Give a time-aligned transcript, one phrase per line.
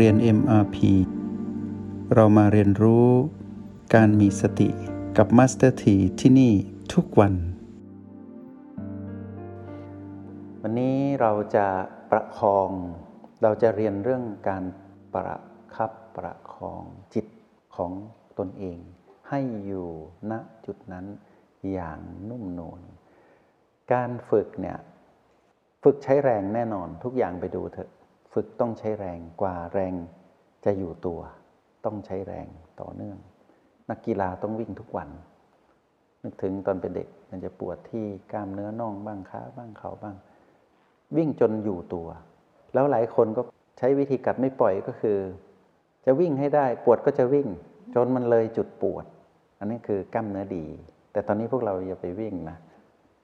[0.00, 0.76] เรียน MRP
[2.14, 3.08] เรามาเรียนรู้
[3.94, 4.68] การมีสติ
[5.16, 6.52] กับ Master T ที่ที่นี่
[6.92, 7.34] ทุกวัน
[10.62, 11.66] วันนี้เราจะ
[12.10, 12.70] ประคอง
[13.42, 14.64] เราจะเรียนเรื่องการ
[15.14, 15.38] ประ
[15.74, 16.82] คับประคอง
[17.14, 17.26] จิต
[17.76, 17.92] ของ
[18.38, 18.78] ตนเอง
[19.28, 19.88] ให้อยู่
[20.30, 20.32] ณ
[20.66, 21.06] จุดนั้น
[21.72, 22.80] อย่างนุ่มนวล
[23.92, 24.78] การฝึกเนี่ย
[25.82, 27.90] ฝึกใช้แรงแน่นอนทุกอย่างไปดูเถอะ
[28.34, 29.94] ฝึกต้องใช้แรงกว่าแรง
[30.64, 31.20] จะอยู่ตัว
[31.84, 32.46] ต้องใช้แรง
[32.80, 33.18] ต่อเนื่อง
[33.90, 35.08] นักกีฬาต้องวิ่งทุกวัน
[36.22, 40.16] นึกถึงตอนเป็นเด็กมันจะปวดที่กล้ามเนื้อน่องบ้างขาบ้างเขาบ้าง
[41.16, 42.08] วิ่งจนอยู่ตัว
[42.74, 43.42] แล้วหลายคนก็
[43.78, 45.18] ใช้วิธีกัดไม่ปล่อยก็คือ
[46.06, 47.48] จะวิ่งให้ได้ปวดก็จะวิ่ง
[47.94, 49.04] จนมันเลยจุดปวด
[49.58, 50.64] อันนี้คือกล้ามเนื้อดี
[51.12, 52.56] แต่ตอนนี้พวกเราอย่าไปวิ่งนะ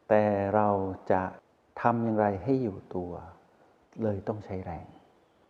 [0.08, 0.22] แต่
[0.54, 0.68] เรา
[1.12, 1.22] จะ
[1.82, 3.12] ทำอย่างไรให้อยู่ตัว
[4.02, 4.86] เลยต้องใช้แรง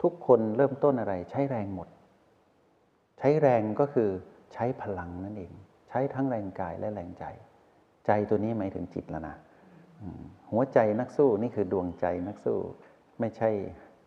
[0.02, 1.88] ทุกคนเริ่มต้นอะไรใช้แรงหมด
[3.18, 4.10] ใช้แรงก็คือ
[4.52, 5.52] ใช้พลังนั่นเอง
[5.88, 7.24] ใช้ทั้งแรงกายและแรงใจ
[8.06, 9.36] ใจตัวนี้หมายถึงจิตแล้วนะ
[10.52, 12.58] หัวใจนักสู้นี่คือดวงใจนักสู้
[13.20, 13.50] ไม่ใช่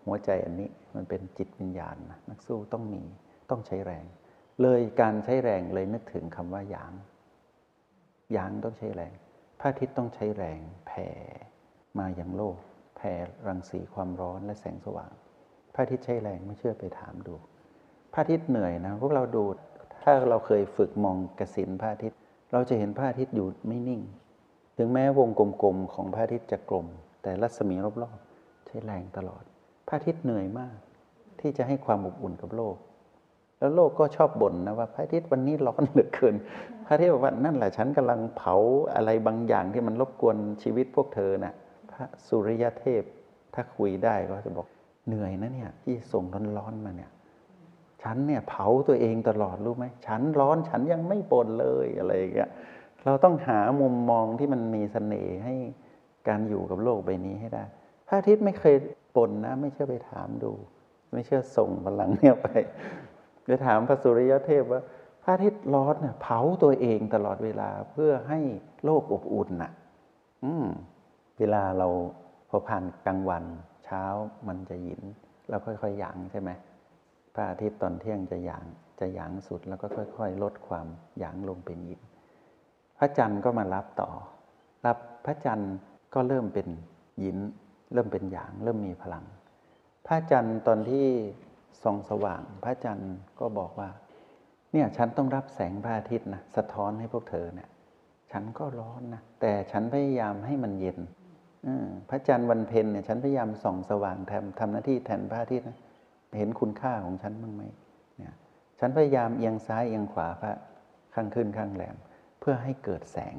[0.06, 3.04] หัวใจอันนี้มันเป็นจิตวิญญาณนะนักสู้ต้องมี
[3.50, 4.06] ต้องใช้แรง
[4.62, 6.94] เลยการใช้แรงเลยนึกถึงคำว่าหยาง
[8.34, 9.14] หยางต้องใช้แรง
[9.60, 11.08] พระอาทิตย์ต้องใช้แรงแผ่
[12.00, 12.58] มาอย่างโลก
[12.98, 13.14] แผ่
[13.48, 15.12] รังสีความร้อนและแสงสว่าง
[15.74, 17.34] พระอาทิตย์ใช้แรงไม่เชื่อไปถามดู
[18.14, 19.44] พระอาทิตย์เหนื่อยนะพวกเราดู
[20.04, 22.18] ถ้าเราเคยฝึกมองกสินพระอาทิตย์
[22.52, 24.02] เราจะเห็นพระอาทิตย์อยู่ไม่นิ่ง
[24.78, 26.88] ถึงแม้วงกลมๆของพระอาทิตย์จะกลม
[27.22, 29.44] แต่รัศมีรอบๆใช้แรงตลอด
[29.88, 30.78] พระอาทิตย์เหนื่อยมาก
[31.40, 32.76] ที่จะให้ความอบอุ่นกับโลก
[33.60, 36.36] แล้วโลกก็ชอบบ่นนะว่าพระอาทิตย์วันนี้ร้อนเหลือเกิน
[36.86, 38.56] พระอาทิตย์บอกว่านั่นแหละฉันกำลังเผา
[38.96, 41.54] อะไรบางอย่างที่มันรบกวนชีวิตพวกเธอนะ่ะ
[41.92, 43.04] พระสุริยเทพ
[43.54, 44.68] ถ้าคุยได้ก็จะบอก
[45.08, 46.24] เหนื่อยนะเนี่ยที่ส่ง
[46.58, 47.12] ร้อนๆมาเนี่ย
[48.04, 52.50] ฉันเนี่ยเผาตัวเองตลอดรู้ไหมฉันร้อนฉันยังไม่บ่นเลยอะไรอย่างเงี้ย
[53.06, 55.56] เราต้องหามุมมองที่มันมีสเสน่ห์ให้
[56.28, 57.64] การอยู่กับโลกใบนี้ให้ได้
[58.08, 58.76] พระอาทิตย์ไม่เคย
[59.16, 60.52] บ่นนะ ไม่เชื่อไปถามดู
[61.12, 62.48] ไม่เชื่อส่งพลังเนี่ยไป
[63.46, 64.82] ไปถามพระสุริยเทพว่า
[65.24, 68.40] พระอาทิตย์ร้อนเนี่ยเผาตัวเองตลอดเวลาเพื่อให้
[68.86, 69.72] โลกอบอุ่นน่ะ
[70.44, 70.68] อืม
[71.40, 71.88] เวลาเรา
[72.50, 73.44] พอผ่านกลางวัน
[73.94, 74.06] ช้า
[74.48, 75.02] มันจะหยิน
[75.50, 76.50] เราค่อยๆหยางใช่ไหม
[77.34, 78.66] พระอาทิตย์ตอนเที่ยงจะหยาง
[79.00, 79.88] จะหยางสุดแล้วก็
[80.18, 80.88] ค่อย ๆ ลดความ
[81.20, 82.02] หยางลงเป็นหยิน
[82.98, 84.10] พระจันทร์ก็มารับต่อ
[84.86, 85.76] รับพระจันทร์
[86.14, 86.68] ก็เริ่มเป็น
[87.20, 87.38] หยิน
[87.94, 89.26] เริ่มเป็นหยาง เริ่มมีพลัง
[90.08, 91.08] พระจันทร์ตอนที่
[91.84, 93.90] ส่องสว่าง พระจันทร์ก็บอกว่า
[94.72, 97.70] เนี่ยฉันต้องรับแสงพระอาทิตย์นะสะท้อนให้พวกเธอเนี่ย
[98.32, 101.00] ฉันก็ร้อนนะแต่ฉันพยายามให้มันเย็น
[102.10, 105.78] พระจันทร์วันเพ็ญเนี่ยฉันพยายามส่องสว่างแทำทำหน้าที่แทนพระอาทิตย์นะ
[106.38, 107.64] เห็นคุณค่าของฉันบ้างไหม
[108.18, 108.34] เนี่ย
[108.80, 110.54] ฉันพยายามเอียงซ้ายเอียงขวาพระ
[111.14, 111.96] ข้างขึ้นข้างแหลม
[112.40, 113.36] เพื่อให้เกิดแสง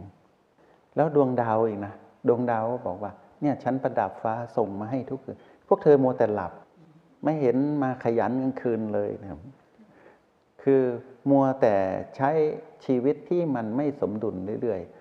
[0.96, 1.94] แล้วดวงดาวอีกนะ
[2.28, 5.36] ดวงดาวบอกว่าเนี่ยฉันประดับฟ้าส่งมาให้ทุกคืน
[5.66, 6.52] พวกเธอโมแต่หลับ
[7.24, 9.40] ไม่เห็นมาขยันกลางคืนเลยนะครับ
[10.62, 10.82] คือ
[11.30, 11.76] มัวแต่
[12.16, 12.30] ใช้
[12.84, 14.93] ชีวิตที่มันไม่สมดุลเรื่อยๆ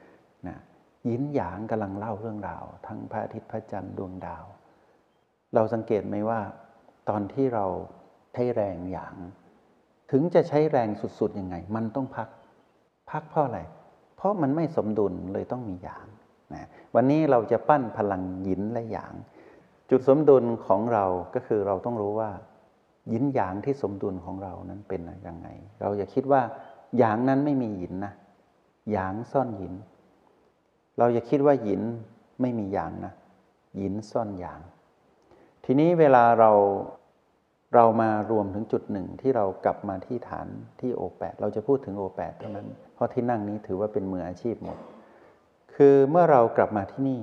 [1.09, 4.45] ยินหยางกำลังเล่าเรื่องราว ทั้งพระอาทิตย์พระจันทร์ดวงดาว
[5.53, 6.39] เราสังเกตไหมว่า
[7.09, 7.65] ตอนที่เรา
[8.33, 9.15] ใช้แรงอย่าง
[10.11, 12.29] ถึงจะใช้แรงสุดๆยังไง มันต้องพัก
[13.11, 13.59] พักเพราะอะไร
[14.17, 16.05] เพราะมันไม่สมดุลเลยต้องมีอย่าง
[16.53, 19.13] นะวันนี้เราจะปั้นพลังยินและหยาง
[19.89, 22.31] จุดสมดุลของเราก็คือเราต้องรู้ว่า
[23.13, 25.47] ยินหยางที่สมดุลของเรานั้นเป็นยังไง
[25.81, 26.41] เราอย่าคิดว่า
[26.97, 28.13] หยางนั้นไม่มีหยินนะ
[28.91, 29.73] หยางซ่อนหยิน
[30.97, 31.81] เราอย่าคิดว่ายิน
[32.41, 33.13] ไม่มีหยางนะ
[33.81, 34.61] ยินซ่อนหยาง
[35.65, 36.51] ทีนี้เวลาเรา
[37.75, 40.47] เรามารวมถึงจุดหนึ่งที่เรากลับมาที่ฐาน
[40.79, 44.77] ที่โอแปดเราจะพูดถึงโอแปดเท่านั้น เพราะที่นั่งนี้ถือว่าเป็นมืออาชีพหมด
[45.75, 47.21] คือเมื่อเรากลับมาที่นี่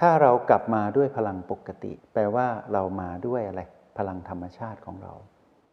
[0.00, 3.60] ถ้าเรากลับมาด้วยพลังปกติ แปลว่าเรามาด้วยอะไร
[3.98, 5.12] พลังธรรมชาติของเรา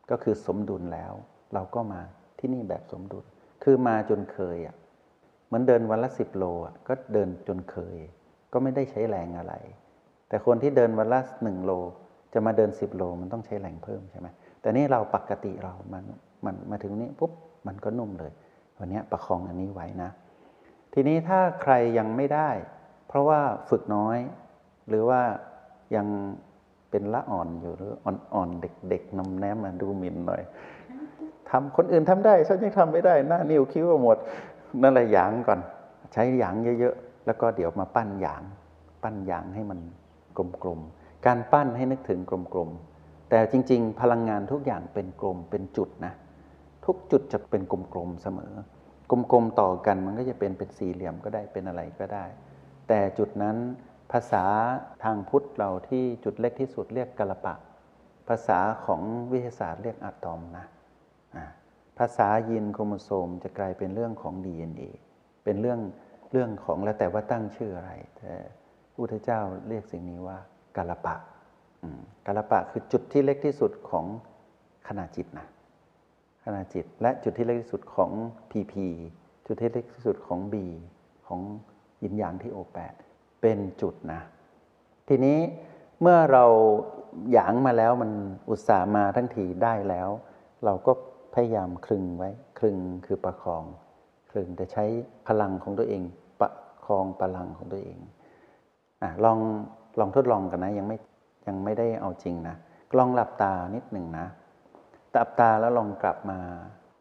[0.09, 1.13] ก็คือสมดุลแล้ว
[1.53, 2.01] เราก็มา
[2.39, 3.25] ที่นี่แบบสมดุล
[3.63, 4.75] คือมาจนเคยอะ
[5.53, 7.97] มือนเดินวันละสิบโลอะก็เดินจนเคย
[8.53, 9.53] ก็ไม่ได้ใช้แรงอะไร
[10.29, 11.71] แต่คนที่เดินวันละหนึ่งโล
[12.33, 14.27] จะมาเดินสิบโลมันต้องใช้แรงเพิ่มใช่ไหม
[14.61, 16.03] แต่นี่เราปกติเรามัน
[16.45, 17.31] มันมาถึงนี้ปุ๊บ
[17.67, 18.31] มันก็นุ่มเลย
[18.79, 20.09] วันนี้ประคองอันนี้ไว้นะ
[20.93, 22.49] ทีนี้ถ้าใครยังไม่ได้
[23.07, 23.39] เพราะว่า
[23.69, 24.17] ฝึกน้อย
[24.89, 25.21] หรือว่า
[25.95, 26.07] ยัง
[26.89, 30.41] เป็นละอ่อนอยู่หรืออ่อนๆเด็กๆนมแนมมาดูหมิ่นหน่อย
[31.49, 34.17] ทำคนอื่นทำได้ฉันยังทำไม่ได้หน้านิ้วคิ้วหมด
[34.81, 35.59] นั่นแหละหยางก่อน
[36.13, 38.43] ใช้หยางเยอะๆ แล้วก็เดี๋ยวมาปั้นหยาง
[39.03, 39.79] ปั้นหยางให้มัน
[40.63, 46.13] กลมๆ การปั้นให้นึกถึงกลมๆ แต่จริง ๆ พลังงานทุกอย่างเป็นกลมเป็นจุดนะ
[46.85, 48.53] ทุกจุดจะเป็นกลมๆ เสมอ
[49.11, 52.25] กลมๆ ต่อกันมันก็จะเป็นเป็นสี่เหลี่ยมก็ได้เป็นอะไรก็ได้
[52.87, 53.57] แต่จุดนั้น
[54.11, 54.45] ภาษา
[55.03, 57.55] ทางพุทธเราที่จุดเล็กที่สุดเรียกกะละปะ
[58.27, 60.65] ภาษาของวิทยาศาสตร์เรียกอะตอมนะ
[61.35, 61.45] อ่า
[61.97, 64.89] ภาษายีนโครโมโซมจะกลายเป็นเรื่องของ DNA
[65.43, 65.79] เป็นเรื่อง
[66.31, 68.31] เรื่องของแล้วแต่ว่าตั้งชื่ออะไร แต่
[68.91, 70.37] พระพุทธเจ้าเรียกสิ่งนี้ว่า
[70.77, 71.15] กาลปะ
[72.25, 74.05] กาลปะคือจุดที่เล็กที่สุดของ
[74.87, 75.47] ขณะจิตนะ
[76.45, 78.11] ขณะจิต และจุดที่เล็กที่สุดของ
[78.51, 78.73] PP
[79.47, 80.55] จุดที่เล็กที่สุดของ B
[81.27, 81.41] ของ
[82.03, 82.93] ยินยางที่โอแปด
[83.41, 84.21] เป็นจุดนะ
[85.07, 85.39] ทีนี้
[86.01, 86.45] เมื่อเรา
[87.31, 88.11] หยางมาแล้วมัน
[88.49, 90.09] อุตส่าห์มาทั้งทีได้แล้ว
[90.65, 90.91] เราก็
[91.33, 93.63] พยายามคลึงไว้ คลึงคือประคอง
[94.31, 94.85] คลึงแต่ใช้
[95.27, 96.01] พลังของตัวเอง
[96.41, 96.49] ประ
[96.85, 97.97] คองพลังของตัวเอง
[99.01, 99.39] อะลอง
[99.99, 100.97] ลองทดลองกันนะ ยังไม่
[101.47, 102.55] ยังไม่ได้เอาจริงนะ
[102.97, 104.27] ลองหลับตานิดหนึ่งนะ
[105.13, 106.39] หลับตาแล้วลองกลับมา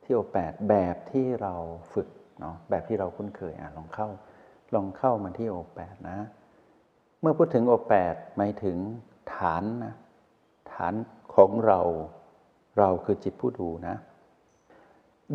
[0.02, 1.54] ที่โอแปดแบบที่เรา
[1.92, 2.08] ฝึก
[2.40, 4.08] เนาะแบบที่เราคุ้นเคยอะลองเข้า
[4.74, 6.18] ลองเข้ามาที่โอแปดนะ
[7.20, 8.76] เมื่อพูดถึงโอแปดหมายถึง
[9.34, 9.94] ฐานนะ
[10.72, 10.94] ฐาน
[11.34, 11.80] ของเรา
[12.78, 13.96] เราคือจิตผู้ดูนะ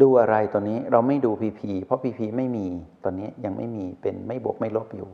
[0.01, 2.65] ดูอะไรตอนนี้เราไม่ดูพีพีเพราะพีพีไม่มี
[3.03, 5.09] ตอนนี้ยังไม่มีเป็นไม่บวกไม่ลบอยู่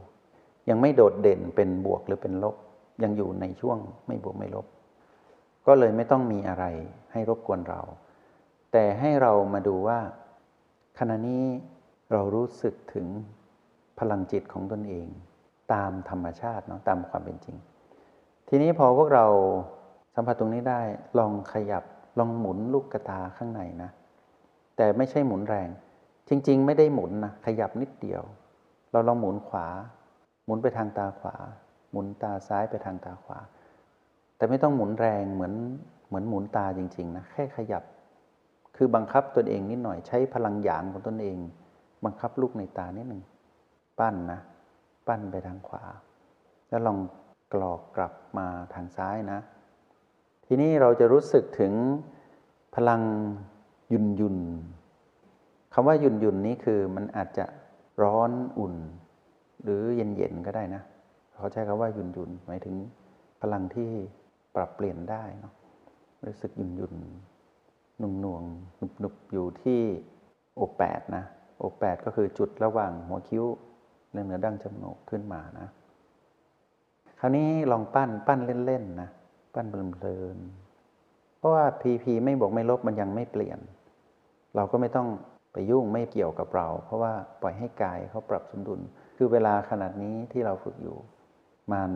[0.69, 2.55] ยังไม่โดดเด่นเป็นบวกหรือเป็นลบ
[3.03, 3.77] ยังอยู่ในช่วง
[4.07, 4.65] ไม่บวกไม่ลบ
[5.67, 6.65] ก็เลยไม่ต้องมีอะไร
[7.11, 7.81] ให้รบกวนเรา
[8.71, 9.99] แต่ให้เรามาดูว่า
[10.99, 11.43] ขณะนี้
[12.11, 13.07] เรารู้สึกถึง
[13.99, 15.07] พลังจิตของตนเอง
[15.73, 17.57] ตามธรรมชาติเนาะตามความเป็นจริง
[18.47, 19.25] ทีนี้พอพวกเรา
[20.15, 20.81] สัมผัสตรงนี้ได้
[21.19, 21.83] ลองขยับ
[22.19, 23.89] ลองหมุนลูกกระตาข้างในนะ
[24.77, 25.69] แต่ไม่ใช่หมุนแรง
[26.29, 28.23] จริง ๆ ไม่ได้หมุนนะขยับนิดเดียว
[28.91, 29.67] เราลองหมุนขวา
[30.45, 31.35] หมุนไปทางตาขวา
[31.91, 33.39] หมุนตาซ้ายไปทางตาขวา
[34.37, 35.53] แต่ไม่ต้องหมุนแรงเหมือน
[36.07, 37.83] เหมือนหมุนตาจริง ๆ นะ แค่ขยับ
[38.75, 41.37] คือบังคับตนเองนิดหน่อยใช้พลังหยางของตนเอง
[42.05, 43.21] บังคับลูกในตานิดหนึ่ง
[43.99, 44.39] ปั้นนะ
[45.07, 45.83] ปั้นไปทางขวา
[46.69, 46.97] แล้วลอง
[47.53, 49.39] กรอกกลับมาทางซ้ายนะ
[50.45, 51.73] ทีนี้เราจะรู้สึกถึง
[52.75, 53.01] พลัง
[53.93, 54.37] ยุนยุน
[55.73, 57.45] คำว่ายุนยุนนี้คือมันอาจจะ
[58.03, 58.75] ร้อนอุ่น
[59.63, 60.81] หรือเย็นเย็นก็ได้นะ
[61.35, 62.75] เขาใช้คำว่ายุนยุนหมายถึง
[63.41, 63.89] พลังที่
[64.55, 65.53] ปรับเปลี่ยนได้เนาะ
[66.25, 66.93] รู้สึกยุนยุน
[68.01, 68.43] นุ่มนวง
[68.77, 69.79] หนุบหนุบอยู่ที่
[70.55, 71.23] โอแปดนะ
[71.59, 73.45] โอแปดก็คือจุดระหว่างหัวคิ้ว
[74.11, 75.67] เรื่องเหนือดั้งจมูกขึ้นมานะ
[77.19, 79.09] คราวนี้ลองปั้นปั้นเล่นๆนะ
[79.53, 83.59] ปั้นเพลินๆเพราะว่าพีพีไม่บวกไม่ลบมันยังไม่เปลี่ยน
[84.55, 85.07] เราก็ไม่ต้อง
[85.53, 88.79] ไปยุ่งไม่เกี่ยวกับเรา เพราะว่าปล่อยให้กายเขาปรับสมดุล
[89.17, 90.97] คือเวลาขนาดนี้ที่เราฝึกอยู่
[91.71, 91.91] มัน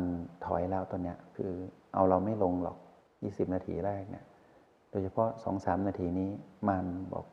[0.46, 1.52] ถอยแล้วตอนเนี้ยคือ
[1.94, 2.78] เอาเราไม่ลงหรอก
[3.16, 4.26] 20 นาทีแรกเนี่ย
[4.90, 6.30] โดยเฉพาะ 2-3 นาทีนี้
[6.70, 7.26] มันบอก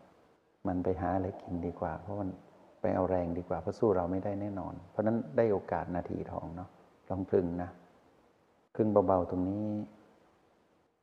[0.67, 2.31] มันไปหาอะไรกินดีกว่า เพราะมัน
[2.81, 6.69] ไปเอาแรงดีกว่าเพราะสู้เราไม่ได้แน่นอน เพราะนั้นได้โอกาสนาทีทองเนาะ
[7.09, 7.71] ลองพึงนะ
[8.77, 9.67] พึงเบาๆตรงนี้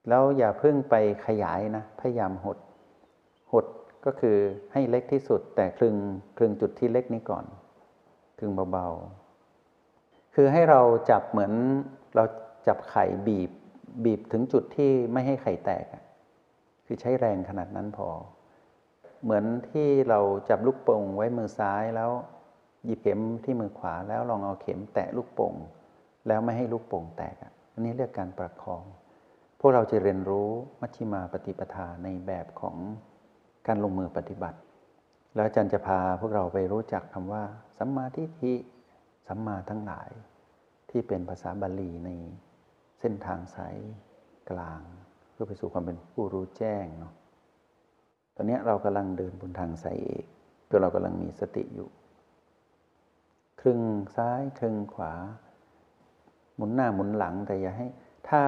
[0.09, 0.95] แล้วอย่าเพิ่งไป
[1.25, 2.70] ขยายนะ พยายามหดหด
[4.05, 4.37] ก็คือ
[4.73, 5.95] ให้เล็กที่สุด แต่คลึง
[6.37, 7.45] คลึงจุดที่เล็กนี้ก่อน
[8.39, 11.53] คลึงเบาๆ คือให้เราจับเหมือน
[12.15, 12.23] เรา
[12.67, 13.51] จับไข่บีบ
[14.03, 15.85] บีบถึงจุดที่ไม่ให้ไข่แตก
[16.85, 18.07] คือใช้แรงขนาดนั้นพอ
[19.23, 22.11] เหมือนที่เราจับลูกโป่งไว้มือซ้ายแล้ว
[22.85, 25.55] หยิบเข็มที่มือขวาแล้วลองเอาเข็มแตะลูกโป่ง
[26.27, 28.83] แล้วไม่ให้ลูกโป่งแตกอะอันนี้เรียกการประคอง
[29.59, 30.49] พวกเราจะเรียนรู้
[30.81, 32.77] มัชฌิมาปฏิปทาในแบบของ
[33.67, 34.59] การลงมือปฏิบัติ
[35.35, 37.43] แล้วอาจารย์จะพาพวกเราไปรู้จักคำว่า
[37.77, 38.53] สัมมาทิฏฐิ
[39.27, 40.09] สัมมาทั้งหลาย
[40.89, 42.09] ที่เป็นภาษาบาลีใน
[42.99, 43.77] เส้นทางสาย
[44.49, 44.81] กลาง
[45.31, 47.13] เพื่อไปสู่ความเป็นผู้รู้แจ้งเนาะ
[48.35, 50.25] ตอนนี้เรากำลังเดินบนทางสายเอก
[50.69, 51.89] ตัวเรากำลังมีสติอยู่
[53.61, 53.81] ครึ่ง
[54.15, 55.13] ซ้ายครึ่งขวา
[56.55, 57.87] หมุนหน้าหมุนหลังแต่อย่าให้
[58.29, 58.43] ถ้า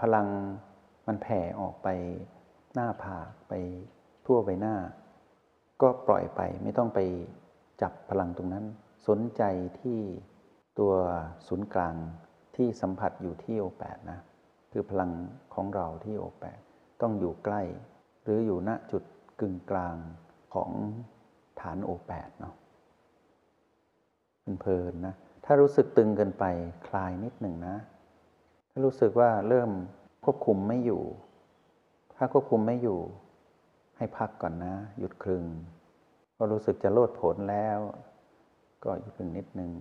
[0.00, 0.26] พลัง
[1.06, 1.88] มันแผ่ออกไป
[2.74, 3.52] หน้าผากไป
[4.26, 4.76] ทั่วใบหน้า
[5.82, 6.98] ก็ปล่อยไปไม่ต้องไป
[7.82, 8.64] จับพลังตรงนั้น
[9.08, 9.42] สนใจ
[9.80, 9.98] ที่
[10.78, 10.92] ตัว
[11.46, 11.94] ศูนย์กลาง
[12.56, 14.20] ที่สัมผัสอยู่ที่โอแปดนะ
[14.72, 15.10] คือพลัง
[15.54, 16.60] ของเราที่โอแปด
[17.02, 17.62] ต้องอยู่ใกล้
[18.22, 19.02] หรืออยู่ณจุด
[19.40, 19.96] กึ่งกลาง
[20.54, 20.70] ของ
[21.60, 22.54] ฐานโอแปดเนาะ
[24.60, 25.14] เพลินๆนะ
[25.44, 26.44] ถ้ารู้สึกตึงเกินไป
[26.88, 27.76] คลายนิดหนึ่งนะ
[28.70, 29.70] ถ้ารู้สึกว่าเริ่ม
[30.24, 31.02] ควบคุมไม่อยู่
[32.14, 33.00] ถ้าควบคุมไม่อยู่
[34.02, 35.44] ให้พักก่อนนะ หยุดครึ่ง
[36.36, 37.78] พอรู้สึกจะโลดผลแล้ว
[38.84, 39.72] ก็หยุดครึ่งนิดหนึ่ง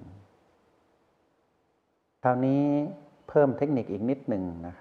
[2.23, 2.63] คราวนี้
[3.29, 4.75] เพิ่มเทคนิคอีกนิดหนึ่งนะ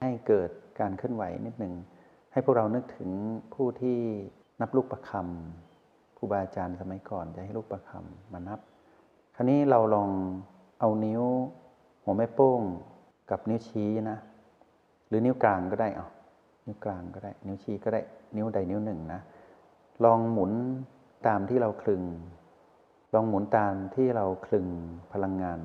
[0.00, 1.74] ให้เกิดการเคลื่อนไหวนิดหนึ่ง
[2.32, 3.10] ให้พวกเรานึกถึง
[3.54, 3.98] ผู้ที่
[4.60, 8.60] นับลูกประคำครูบาอาจารย์สมัยก่อนจะให้ลูกประคำมานับ
[9.36, 10.10] คราวนี้เราลอง
[10.80, 11.22] เอานิ้ว
[12.02, 12.60] หัวแม่โป้ง
[13.30, 14.18] กับนิ้วชี้นะ
[15.08, 16.08] หรือนิ้วกลางก็ได้เอา
[16.66, 18.00] นิ้วกลางก็ได้ นิ้วชี้ก็ได้
[18.36, 19.20] นิ้วใดนิ้วหนึ่งนะ
[20.04, 20.52] ลองหมุน
[21.26, 22.02] ตามที่เราคลึง
[23.14, 24.66] ลองหมุนตามที่เราคลึง
[25.12, 25.60] พลังงาน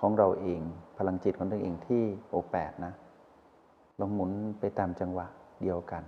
[0.00, 0.60] ของเราเอง
[0.98, 2.92] พลังจิตของตัวเองที่โอแปดนะ
[4.00, 4.30] ลองหมุน
[4.60, 5.26] ไปตามจังหวะ
[5.62, 6.02] เดียวกัน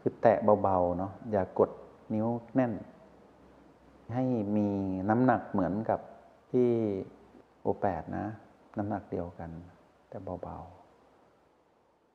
[0.00, 1.70] คือแตะเบาๆเนาะ อย่ากด
[2.14, 2.72] นิ้วแน่น
[4.14, 4.24] ให้
[4.56, 4.68] มี
[5.10, 6.00] น้ำหนักเหมือนกับ
[6.52, 6.68] ที่
[7.62, 8.26] โอแปดนะ
[8.78, 9.50] น้ำหนักเดียวกัน
[10.08, 10.81] แต่เบาๆ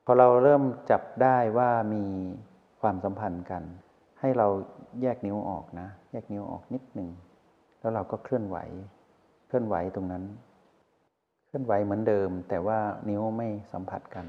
[0.10, 2.04] พอเราเริ่มจับได้ว่ามี
[2.82, 3.64] ความสัมพันธ์กัน
[4.20, 4.48] ให้เรา
[5.02, 7.10] แยกนิ้วออกนะ แยกนิ้วออกนิดหนึ่ง
[7.80, 8.58] แล้วเราก็เคลื่อนไหว
[9.48, 10.24] เคลื่อนไหวตรงนั้น
[11.48, 14.26] เคลื่อนไหวเหมือนเดิม แต่ว่านิ้วไม่สัมผัสกัน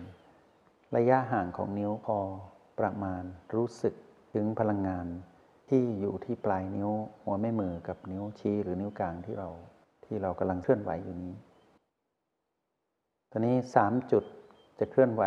[0.96, 2.18] ระยะห่างของนิ้วพอ
[2.78, 3.22] ประมาณ
[3.54, 3.94] รู้สึก
[4.34, 5.06] ถึงพลังงาน
[5.68, 6.90] ที่อยู่ที่ปลายนิ้ว
[7.22, 9.48] หัวแม่มือกับนิ้วชี้หรือนิ้วกลางที่เรา
[10.04, 11.34] ที่เรากำลังเคลื่อนไหวอยู่นี้
[13.30, 14.24] ตอนนี้สามจุด
[14.78, 15.22] จะเคลื่อนไหว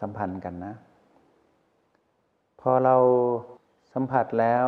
[0.00, 0.74] สัมพันธ์กันนะ
[2.60, 2.96] พอเรา
[3.92, 4.66] สัมผัสแล้ว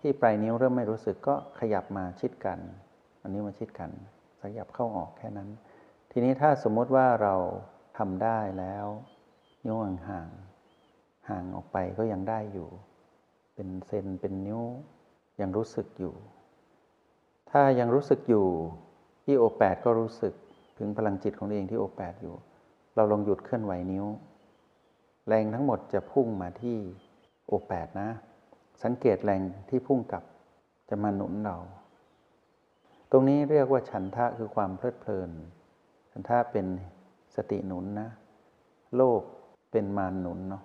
[0.00, 2.58] ที่ปลายนิ้วเริ่มไม่รู้สึกก็ขยับมาชิดกัน
[3.22, 3.90] อันนี้มาชิดกัน
[4.42, 5.48] ขยับเข้าออกแค่นั้น
[6.10, 7.34] ทีนี้ถ้าสมมติว่าเรา
[7.98, 8.86] ทำได้แล้ว
[9.64, 12.68] นิ้วห่างๆห่างออกไปก็ยังได้อยู่
[13.54, 14.60] เป็นเซนเป็นนิ้ว
[15.40, 16.14] ยังรู้สึกอยู่
[17.50, 18.46] ถ้ายังรู้สึกอยู่
[19.24, 20.34] ที่โอแปดก็รู้สึก
[20.78, 22.34] ถึงพลังจิตของตัวเองที่โอแปดอยู่
[22.96, 24.06] เราลองหยุดเคลื่อนไหวนิ้ว
[25.28, 26.76] แรงทั้งหมดจะพุ่งมาที่
[27.46, 28.08] โอแปดนะ
[28.82, 30.24] สังเกตแรงที่พุ่งกลับ
[30.88, 31.56] จะมาหนุนเรา
[33.10, 35.30] ตรงนี้เรียกว่าฉันทะคือความเพลิดเพลิน
[36.10, 36.66] ฉันทะเป็น
[37.36, 38.08] สติหนุนนะ
[38.96, 39.22] โลภ
[39.70, 40.62] เป็นมารหนุนเนาะ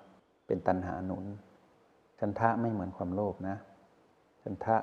[0.47, 1.25] เป็นตัณหาหนุน
[2.19, 3.55] ฉันทะไม่เหมือนความโลภนะ
[4.43, 4.75] ฉันทะ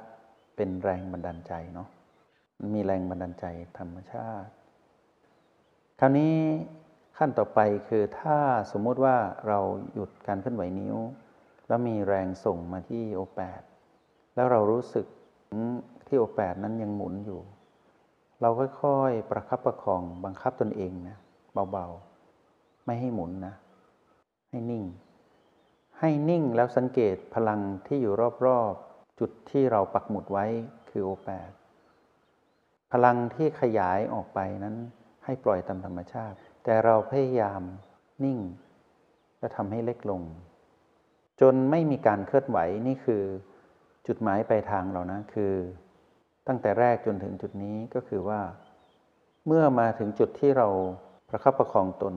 [0.57, 1.88] เป็นแรงบันดาลใจเนาะ
[2.59, 3.47] มันมีแรงบันดาลใจ
[3.78, 4.50] ธรรมชาติ
[6.00, 6.35] คราวนี้
[7.18, 8.38] ขั้นต่อไปคือถ้า
[8.72, 9.16] สมมุติว่า
[9.48, 9.58] เรา
[9.92, 10.96] หยุดการเคลื่อนไหวนิ้ว
[11.68, 13.62] แล้วมีแรงส่งมาที่โอแปด
[14.34, 15.06] แล้วเรารู้สึก
[16.06, 17.40] ที่โอแปดนั้นยังหมุนอยู่
[18.40, 21.16] เราค่อยๆประคับประคองบังคับตนเองนะ
[21.72, 23.54] เบาๆ ไม่ให้หมุนนะ
[24.50, 24.84] ให้นิ่ง
[25.98, 28.12] ให้นิ่งแล้วสังเกตพลังที่อยู่
[28.46, 30.46] รอบๆ จุดที่เราปักหมุดไว้
[30.90, 31.50] คือโอแปด
[32.92, 34.76] พลังที่ขยายออกไปนั้น
[35.25, 36.38] ให้ปล่อยตามธรรมชาติ
[36.70, 37.62] แต่เราพยายาม
[38.25, 38.38] นิ่ง
[39.38, 40.22] และทำให้เล็กลง
[41.40, 43.22] จนไม่มีการเคลื่อนไหวนี่คือ
[44.06, 45.52] จุดหมายปลายทางเรานะคือ
[46.46, 48.40] ตั้งแต่แรกจนถึงจุดนี้ก็คือว่า
[49.46, 50.68] เมื่อมาถึงจุดที่เรา
[51.28, 52.14] ประคับประคองตน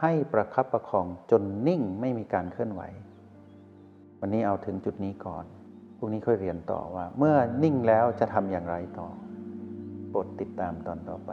[0.00, 2.82] ให้ประคับประคองจนนิ่งไม่มีการเคลื่อนไหว
[4.20, 5.44] วันนี้เอาถึงจุดนี้ก่อน
[5.96, 9.08] พรุ่งนี้ค่อยเรียนต่อว่า เมื่อนิ่งแล้วจะทำอย่างไรต่อ
[10.08, 11.32] โปรดติดตามตอนต่อไป